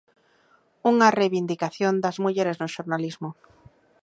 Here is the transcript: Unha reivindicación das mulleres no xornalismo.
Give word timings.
Unha 0.91 1.13
reivindicación 1.19 1.93
das 2.03 2.17
mulleres 2.23 2.57
no 2.61 2.71
xornalismo. 2.75 3.29